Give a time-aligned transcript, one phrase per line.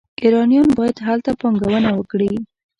[0.23, 2.33] ایرانیان باید هلته پانګونه وکړي.